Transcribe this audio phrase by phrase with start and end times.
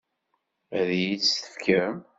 [0.79, 1.95] Ad iyi-tt-tefkem?